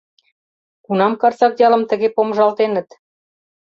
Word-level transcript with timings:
Кунам 0.85 1.13
Карсак 1.21 1.53
ялым 1.67 1.83
тыге 1.89 2.07
помыжалтеныт? 2.15 2.87